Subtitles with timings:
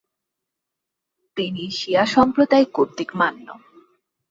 [1.37, 3.47] তিনি শিয়া সম্প্রদায় কর্তৃক মান্য।